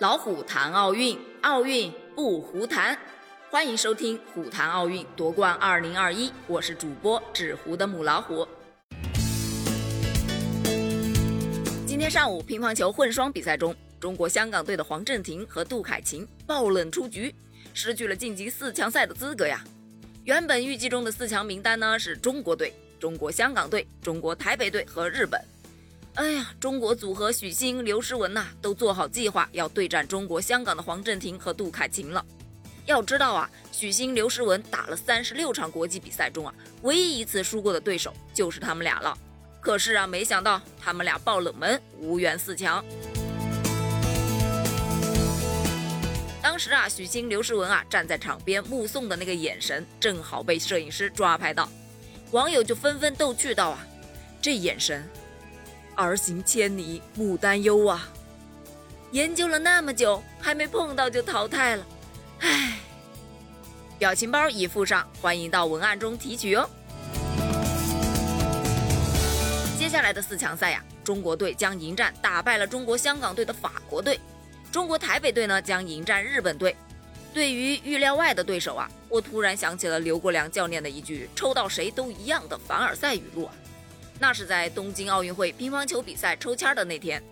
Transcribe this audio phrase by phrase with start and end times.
[0.00, 2.98] 老虎谈奥运，奥运不胡谈。
[3.48, 8.46] 欢迎收听《虎谈奥运夺冠二零二一》，我是主播纸糊的母老虎。
[11.86, 17.32] 今天上午，乒乓球混双比赛中，中国香港队的黄镇廷和杜凯琴爆冷出局，
[17.72, 19.62] 失去了晋级四强赛的资格呀。
[20.24, 25.40] 原本预计中的四强名单呢，是中国队、中国香港队、中国台北队和日本。
[26.14, 32.24] 哎呀，中国组合许昕、刘诗雯呐，都做好计划要对战中国香港的黄镇廷和杜凯琴了。
[32.86, 39.18] 要知道啊，许昕、刘诗雯打了三十六场国际比赛中啊，唯一一次输过的对手就是他们俩了。
[39.60, 42.84] 可是啊，没想到他们俩爆冷门，无缘四强。
[46.40, 51.68] 当时啊，许昕、刘诗雯啊站在场边目送的那个眼神，正好被摄影师抓拍到，
[52.30, 53.84] 网友就纷纷逗趣道啊，
[54.40, 55.02] 这眼神。
[55.96, 58.08] 儿行千里母担忧啊！
[59.12, 61.86] 研究了那么久，还没碰到就淘汰了，
[62.40, 62.78] 唉。
[63.98, 66.68] 表情包已附上，欢迎到文案中提取哦。
[69.78, 74.18] 接下来的四强赛呀，中国队将迎战打败了中国香港队的法国队，
[74.72, 76.74] 中国台北队呢将迎战日本队。
[77.32, 83.54] 对于预料外的对手啊，我突然想起了刘国梁教练的一句“抽到谁都一样的凡尔赛语录啊。
[84.18, 87.22] 那是在东京奥运会乒乓球比赛抽签的那天，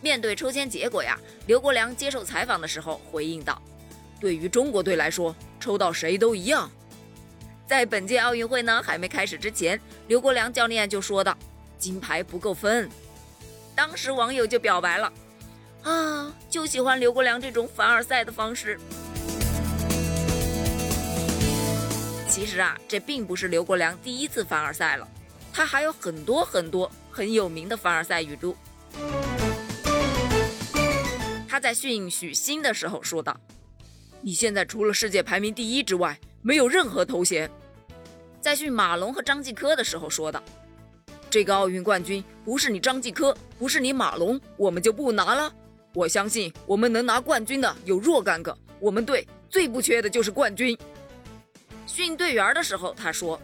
[0.00, 3.60] 面对抽签结果呀，刘国梁接受采访的时候回应道
[4.18, 6.70] ：“对于中国队来说，抽到谁都一样。”
[7.68, 11.36] 在本届奥运会呢还没开始之前，刘国梁教练就说道
[11.78, 12.90] ：“金牌不够分。”
[13.76, 15.12] 当时网友就表白了
[15.84, 18.78] ：“啊，就喜欢刘国梁这种凡尔赛的方式。”
[22.28, 25.06] 其实啊，这并不是刘国梁第一次凡尔赛了。
[25.52, 28.56] 他还有很多很多很有名的凡尔赛语录。
[31.48, 33.38] 他在训许昕的时候说道
[34.22, 37.50] ：“你现在除了世界排名第一之外，没有任何头衔。”
[38.40, 40.42] 在训马龙和张继科的时候说道
[41.28, 45.52] ：“这个奥运冠军不是你张继科，不是你马龙，我们就不拿了。
[45.92, 50.78] 我相信我们能拿冠军的有若干个，我们队最不缺的就是冠军。”
[51.86, 53.38] 训队员的时候他说。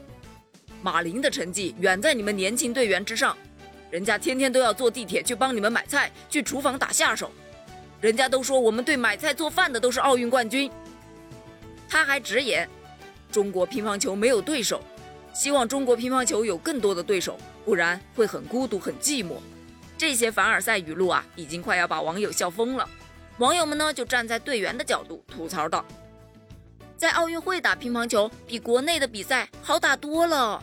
[0.86, 3.36] 马林的成绩远在你们年轻队员之上，
[3.90, 7.32] 人家天天都要坐地铁去帮你们买菜，去厨房打下手，
[8.00, 10.70] 人家都说我们队买菜做饭的都是奥运冠军。
[11.88, 12.68] 他还直言，
[13.32, 14.80] 中国乒乓球没有对手，
[15.34, 19.38] 希望中国乒乓球有更多的对手，不然会很孤独很寂寞。
[19.98, 22.88] 这些凡尔赛语录啊，已经快要把网友笑疯了。
[23.38, 25.84] 网友们呢，就站在队员的角度吐槽道，
[26.96, 30.62] 在奥运会打乒乓球比国内的比赛好打多了。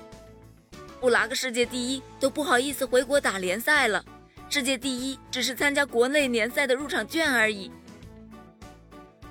[1.04, 4.02] 不拿个世界第一都不好意思回国打联赛了，
[4.50, 7.70] 世界第一只是参加国内联赛的入场券而已。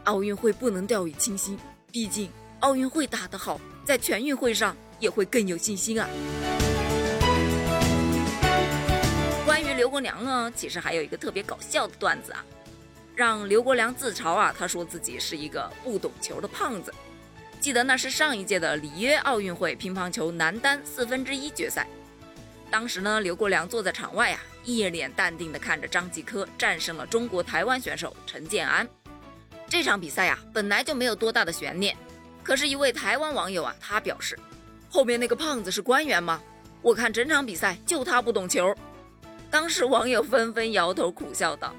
[0.04, 1.58] 奥运会不能掉以轻心，
[1.90, 2.30] 毕竟
[2.60, 6.06] 奥运会打得好，在全运会上也会更有信心啊。
[9.46, 12.44] 关于刘国梁呢，其实还有一个特别搞笑的段子啊，
[13.16, 16.92] 让刘国梁自嘲啊，他说自己是一个不懂球的胖子。
[17.62, 21.86] 记得那是上一届的里约奥运会乒乓球男单四分之一决赛，
[22.68, 28.84] 当时呢，刘国梁坐在场外啊，一脸淡定地看着张继科战胜了中国台湾选手陈建安。
[29.68, 31.96] 这场比赛呀，本来就没有多大的悬念，
[32.42, 34.36] 可是，一位台湾网友啊，他表示，
[34.90, 36.42] 后面那个胖子是官员吗？
[36.82, 38.74] 我看整场比赛就他不懂球。
[39.52, 41.72] 当时网友纷纷摇头苦笑道：“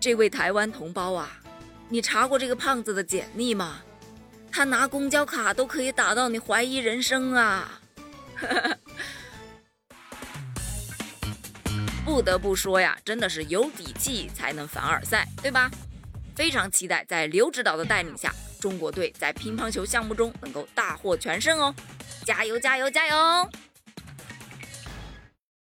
[0.00, 1.38] 这位台湾同胞啊，
[1.88, 3.78] 你查过这个胖子的简历吗？”
[4.58, 7.80] 他拿公交卡都可以打到你怀疑人生啊！
[12.04, 15.70] 不得不说呀，真的是有底气才能凡尔赛，对吧？
[16.34, 21.72] 非常期待在刘指导的带领下，中国队在乒乓球项目中能够大获全胜哦！
[22.24, 23.16] 加油加油加油！